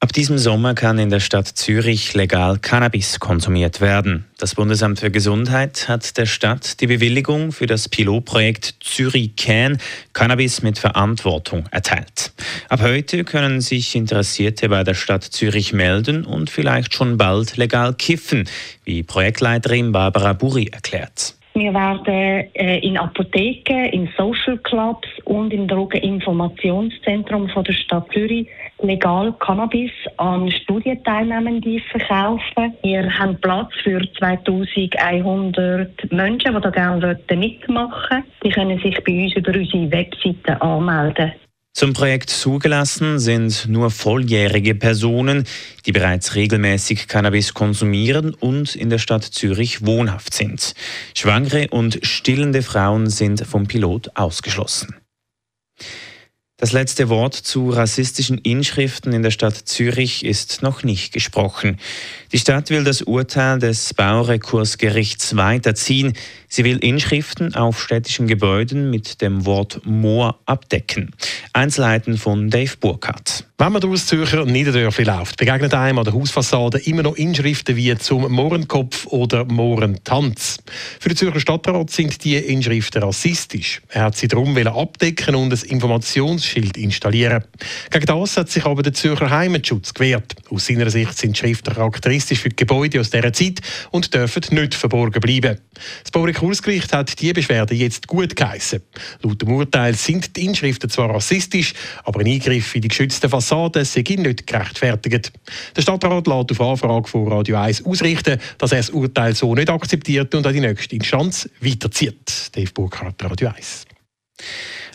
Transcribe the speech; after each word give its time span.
Ab 0.00 0.12
diesem 0.12 0.38
Sommer 0.38 0.74
kann 0.74 1.00
in 1.00 1.10
der 1.10 1.18
Stadt 1.18 1.48
Zürich 1.48 2.14
legal 2.14 2.60
Cannabis 2.60 3.18
konsumiert 3.18 3.80
werden. 3.80 4.26
Das 4.38 4.54
Bundesamt 4.54 5.00
für 5.00 5.10
Gesundheit 5.10 5.88
hat 5.88 6.16
der 6.16 6.26
Stadt 6.26 6.80
die 6.80 6.86
Bewilligung 6.86 7.50
für 7.50 7.66
das 7.66 7.88
Pilotprojekt 7.88 8.76
Zürich 8.78 9.34
Can 9.34 9.78
Cannabis 10.12 10.62
mit 10.62 10.78
Verantwortung 10.78 11.66
erteilt. 11.72 12.30
Ab 12.68 12.80
heute 12.80 13.24
können 13.24 13.60
sich 13.60 13.96
Interessierte 13.96 14.68
bei 14.68 14.84
der 14.84 14.94
Stadt 14.94 15.24
Zürich 15.24 15.72
melden 15.72 16.24
und 16.24 16.48
vielleicht 16.48 16.94
schon 16.94 17.16
bald 17.16 17.56
legal 17.56 17.92
kiffen, 17.92 18.48
wie 18.84 19.02
Projektleiterin 19.02 19.90
Barbara 19.90 20.32
Buri 20.32 20.68
erklärt. 20.68 21.34
Wir 21.58 21.74
werden 21.74 22.06
äh, 22.54 22.78
in 22.78 22.96
Apotheken, 22.96 23.86
in 23.86 24.08
Social 24.16 24.56
Clubs 24.58 25.08
und 25.24 25.52
im 25.52 25.66
Drogeninformationszentrum 25.66 27.48
von 27.48 27.64
der 27.64 27.72
Stadt 27.72 28.06
Zürich 28.12 28.46
legal 28.80 29.32
Cannabis 29.40 29.90
an 30.18 30.50
Studienteilnehmende 30.50 31.80
verkaufen. 31.90 32.74
Wir 32.82 33.12
haben 33.18 33.40
Platz 33.40 33.72
für 33.82 34.00
2100 34.18 36.12
Menschen, 36.12 36.54
die 36.54 36.60
da 36.60 36.70
gerne 36.70 37.18
mitmachen 37.30 38.10
wollen. 38.10 38.24
Die 38.44 38.50
können 38.50 38.78
sich 38.78 38.96
bei 39.02 39.24
uns 39.24 39.34
über 39.34 39.52
unsere 39.52 39.90
Webseite 39.90 40.62
anmelden. 40.62 41.32
Zum 41.72 41.92
Projekt 41.92 42.30
zugelassen 42.30 43.20
sind 43.20 43.68
nur 43.68 43.90
volljährige 43.90 44.74
Personen, 44.74 45.44
die 45.86 45.92
bereits 45.92 46.34
regelmäßig 46.34 47.06
Cannabis 47.06 47.54
konsumieren 47.54 48.34
und 48.34 48.74
in 48.74 48.90
der 48.90 48.98
Stadt 48.98 49.22
Zürich 49.22 49.86
wohnhaft 49.86 50.34
sind. 50.34 50.74
Schwangere 51.14 51.68
und 51.70 52.00
stillende 52.02 52.62
Frauen 52.62 53.08
sind 53.08 53.46
vom 53.46 53.68
Pilot 53.68 54.16
ausgeschlossen. 54.16 54.96
Das 56.60 56.72
letzte 56.72 57.08
Wort 57.08 57.34
zu 57.34 57.70
rassistischen 57.70 58.38
Inschriften 58.38 59.12
in 59.12 59.22
der 59.22 59.30
Stadt 59.30 59.54
Zürich 59.54 60.24
ist 60.24 60.60
noch 60.60 60.82
nicht 60.82 61.12
gesprochen. 61.12 61.78
Die 62.32 62.38
Stadt 62.40 62.70
will 62.70 62.82
das 62.82 63.02
Urteil 63.02 63.60
des 63.60 63.94
Baurekursgerichts 63.94 65.36
weiterziehen. 65.36 66.14
Sie 66.48 66.64
will 66.64 66.78
Inschriften 66.78 67.54
auf 67.54 67.80
städtischen 67.80 68.26
Gebäuden 68.26 68.90
mit 68.90 69.22
dem 69.22 69.46
Wort 69.46 69.82
Moor 69.84 70.40
abdecken. 70.46 71.14
Einzelheiten 71.52 72.18
von 72.18 72.50
Dave 72.50 72.76
Burkhardt. 72.80 73.44
Wenn 73.60 73.72
man 73.72 73.80
durch 73.80 74.06
Zürcher 74.06 74.44
Niederdörfli 74.44 75.04
läuft, 75.04 75.36
begegnet 75.36 75.74
einem 75.74 75.98
an 75.98 76.04
der 76.04 76.14
Hausfassade 76.14 76.78
immer 76.78 77.02
noch 77.02 77.16
Inschriften 77.16 77.74
wie 77.76 77.96
zum 77.98 78.30
Mohrenkopf 78.30 79.06
oder 79.06 79.44
Mohrentanz. 79.44 80.58
Für 81.00 81.08
den 81.08 81.16
Zürcher 81.16 81.40
Stadtrat 81.40 81.90
sind 81.90 82.22
die 82.24 82.36
Inschriften 82.36 83.02
rassistisch. 83.02 83.82
Er 83.88 84.04
hat 84.04 84.16
sie 84.16 84.28
darum 84.28 84.56
abdecken 84.56 85.34
und 85.34 85.52
ein 85.52 85.70
Informationsschild 86.48 86.76
installieren. 86.76 87.44
Gegen 87.90 88.06
das 88.06 88.36
hat 88.36 88.50
sich 88.50 88.64
aber 88.64 88.82
der 88.82 88.94
Zürcher 88.94 89.30
Heimatschutz 89.30 89.94
gewehrt. 89.94 90.34
Aus 90.50 90.66
seiner 90.66 90.90
Sicht 90.90 91.16
sind 91.16 91.36
Schriften 91.36 91.74
charakteristisch 91.74 92.40
für 92.40 92.48
die 92.48 92.56
Gebäude 92.56 93.00
aus 93.00 93.10
dieser 93.10 93.32
Zeit 93.32 93.60
und 93.90 94.12
dürfen 94.12 94.42
nicht 94.50 94.74
verborgen 94.74 95.20
bleiben. 95.20 95.58
Das 96.02 96.10
Baurechtsgericht 96.10 96.92
hat 96.92 97.20
die 97.20 97.32
Beschwerde 97.32 97.74
jetzt 97.74 98.06
gut 98.06 98.34
geheissen. 98.34 98.82
Laut 99.22 99.40
dem 99.42 99.52
Urteil 99.52 99.94
sind 99.94 100.36
die 100.36 100.44
Inschriften 100.46 100.90
zwar 100.90 101.10
rassistisch, 101.10 101.74
aber 102.04 102.20
ein 102.20 102.26
Eingriff 102.26 102.74
in 102.74 102.82
die 102.82 102.88
geschützten 102.88 103.28
Fassaden 103.28 103.48
Fassade 103.48 103.84
sei 103.84 104.04
nicht 104.16 104.46
gerechtfertigt. 104.46 105.32
Der 105.76 105.82
Stadtrat 105.82 106.26
lässt 106.26 106.50
auf 106.50 106.60
Anfrage 106.60 107.08
von 107.08 107.28
Radio 107.28 107.56
1 107.56 107.84
ausrichten, 107.86 108.38
dass 108.58 108.72
er 108.72 108.78
das 108.78 108.90
Urteil 108.90 109.34
so 109.34 109.54
nicht 109.54 109.70
akzeptiert 109.70 110.34
und 110.34 110.46
an 110.46 110.52
die 110.52 110.60
nächste 110.60 110.94
Instanz 110.96 111.48
weiterzieht. 111.60 112.50
Dave 112.54 112.70
Burkhardt, 112.72 113.22
Radio 113.24 113.48
1. 113.48 113.86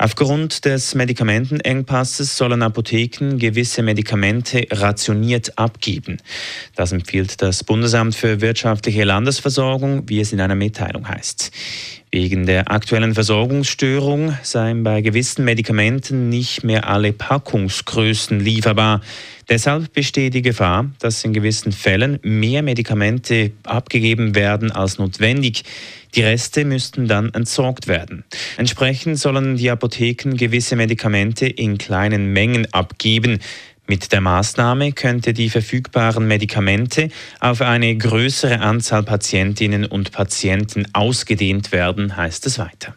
Aufgrund 0.00 0.64
des 0.64 0.94
Medikamentenengpasses 0.94 2.36
sollen 2.36 2.62
Apotheken 2.62 3.36
gewisse 3.36 3.82
Medikamente 3.82 4.64
rationiert 4.70 5.58
abgeben. 5.58 6.18
Das 6.76 6.92
empfiehlt 6.92 7.42
das 7.42 7.64
Bundesamt 7.64 8.14
für 8.14 8.40
wirtschaftliche 8.40 9.02
Landesversorgung, 9.02 10.08
wie 10.08 10.20
es 10.20 10.32
in 10.32 10.40
einer 10.40 10.54
Mitteilung 10.54 11.08
heißt. 11.08 11.50
Wegen 12.10 12.46
der 12.46 12.70
aktuellen 12.70 13.12
Versorgungsstörung 13.12 14.38
seien 14.42 14.82
bei 14.82 15.02
gewissen 15.02 15.44
Medikamenten 15.44 16.30
nicht 16.30 16.64
mehr 16.64 16.88
alle 16.88 17.12
Packungsgrößen 17.12 18.40
lieferbar. 18.40 19.02
Deshalb 19.48 19.92
besteht 19.92 20.32
die 20.32 20.42
Gefahr, 20.42 20.90
dass 21.00 21.24
in 21.24 21.34
gewissen 21.34 21.72
Fällen 21.72 22.18
mehr 22.22 22.62
Medikamente 22.62 23.50
abgegeben 23.64 24.34
werden 24.34 24.70
als 24.70 24.98
notwendig. 24.98 25.64
Die 26.14 26.22
Reste 26.22 26.64
müssten 26.64 27.06
dann 27.06 27.32
entsorgt 27.34 27.86
werden. 27.86 28.24
Entsprechend 28.56 29.18
sollen 29.18 29.56
die 29.56 29.70
Apotheken 29.70 30.36
gewisse 30.36 30.76
Medikamente 30.76 31.46
in 31.46 31.78
kleinen 31.78 32.32
Mengen 32.32 32.66
abgeben. 32.72 33.40
Mit 33.86 34.12
der 34.12 34.20
Maßnahme 34.20 34.92
könnte 34.92 35.32
die 35.32 35.48
verfügbaren 35.48 36.26
Medikamente 36.28 37.08
auf 37.40 37.62
eine 37.62 37.96
größere 37.96 38.60
Anzahl 38.60 39.02
Patientinnen 39.02 39.86
und 39.86 40.12
Patienten 40.12 40.86
ausgedehnt 40.92 41.72
werden, 41.72 42.16
heißt 42.16 42.46
es 42.46 42.58
weiter. 42.58 42.94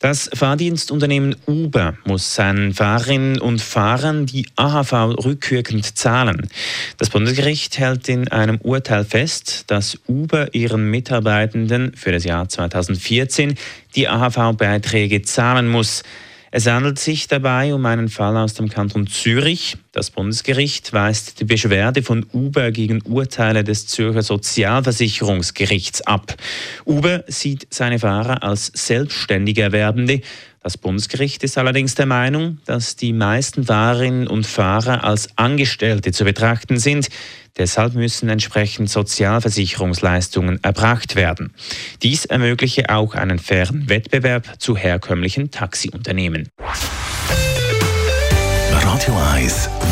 Das 0.00 0.30
Fahrdienstunternehmen 0.32 1.36
Uber 1.46 1.94
muss 2.06 2.34
seinen 2.34 2.72
Fahrerinnen 2.72 3.38
und 3.38 3.60
Fahrern 3.60 4.24
die 4.24 4.46
AHV 4.56 4.92
rückwirkend 5.22 5.98
zahlen. 5.98 6.48
Das 6.96 7.10
Bundesgericht 7.10 7.78
hält 7.78 8.08
in 8.08 8.26
einem 8.28 8.56
Urteil 8.62 9.04
fest, 9.04 9.64
dass 9.66 9.98
Uber 10.08 10.54
ihren 10.54 10.90
Mitarbeitenden 10.90 11.92
für 11.94 12.12
das 12.12 12.24
Jahr 12.24 12.48
2014 12.48 13.56
die 13.94 14.08
AHV-Beiträge 14.08 15.20
zahlen 15.20 15.68
muss. 15.68 16.02
Es 16.52 16.66
handelt 16.66 16.98
sich 16.98 17.28
dabei 17.28 17.72
um 17.72 17.86
einen 17.86 18.08
Fall 18.08 18.36
aus 18.36 18.54
dem 18.54 18.68
Kanton 18.68 19.06
Zürich. 19.06 19.76
Das 19.92 20.10
Bundesgericht 20.10 20.92
weist 20.92 21.38
die 21.38 21.44
Beschwerde 21.44 22.02
von 22.02 22.26
Uber 22.32 22.72
gegen 22.72 23.02
Urteile 23.02 23.62
des 23.62 23.86
Zürcher 23.86 24.22
Sozialversicherungsgerichts 24.22 26.02
ab. 26.02 26.34
Uber 26.84 27.22
sieht 27.28 27.68
seine 27.70 28.00
Fahrer 28.00 28.42
als 28.42 28.66
selbstständige 28.74 29.62
Erwerbende. 29.62 30.22
Das 30.62 30.76
Bundesgericht 30.76 31.42
ist 31.42 31.56
allerdings 31.56 31.94
der 31.94 32.04
Meinung, 32.04 32.58
dass 32.66 32.94
die 32.94 33.14
meisten 33.14 33.64
Fahrerinnen 33.64 34.26
und 34.26 34.46
Fahrer 34.46 35.04
als 35.04 35.30
Angestellte 35.36 36.12
zu 36.12 36.24
betrachten 36.24 36.78
sind. 36.78 37.08
Deshalb 37.56 37.94
müssen 37.94 38.28
entsprechend 38.28 38.90
Sozialversicherungsleistungen 38.90 40.62
erbracht 40.62 41.16
werden. 41.16 41.54
Dies 42.02 42.26
ermögliche 42.26 42.90
auch 42.90 43.14
einen 43.14 43.38
fairen 43.38 43.88
Wettbewerb 43.88 44.60
zu 44.60 44.76
herkömmlichen 44.76 45.50
Taxiunternehmen. 45.50 46.50
Radio 48.70 49.16
1 49.34 49.70
Wetter. 49.84 49.89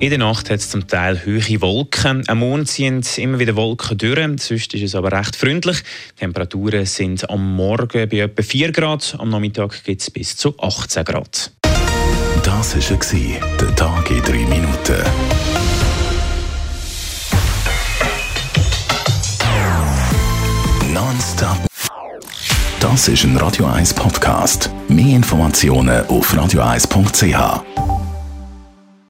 In 0.00 0.08
der 0.08 0.18
Nacht 0.18 0.48
hat 0.48 0.60
es 0.60 0.70
zum 0.70 0.88
Teil 0.88 1.20
hohe 1.26 1.60
Wolken. 1.60 2.26
Am 2.26 2.38
Mond 2.38 2.68
ziehen 2.68 3.02
immer 3.18 3.38
wieder 3.38 3.54
Wolken 3.54 3.98
durch. 3.98 4.42
Sonst 4.42 4.72
ist 4.72 4.82
es 4.82 4.94
aber 4.94 5.12
recht 5.12 5.36
freundlich. 5.36 5.82
Die 6.14 6.20
Temperaturen 6.20 6.86
sind 6.86 7.28
am 7.28 7.54
Morgen 7.54 8.08
bei 8.08 8.20
etwa 8.20 8.42
4 8.42 8.72
Grad. 8.72 9.14
Am 9.18 9.28
Nachmittag 9.28 9.84
gibt 9.84 10.00
es 10.00 10.10
bis 10.10 10.38
zu 10.38 10.54
18 10.58 11.04
Grad. 11.04 11.52
Das 12.42 12.74
war 12.74 13.58
der 13.58 13.76
Tag 13.76 14.10
in 14.10 14.22
3 14.22 14.32
Minuten. 14.46 15.04
Nonstop. 20.94 21.58
Das 22.80 23.06
ist 23.06 23.24
ein 23.24 23.36
Radio 23.36 23.66
1 23.66 23.92
Podcast. 23.92 24.70
Mehr 24.88 25.16
Informationen 25.16 26.06
auf 26.06 26.32
radio1.ch. 26.32 27.79